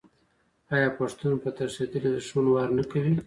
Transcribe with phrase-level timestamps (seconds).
[0.75, 3.13] آیا پښتون په تښتیدلي دښمن وار نه کوي؟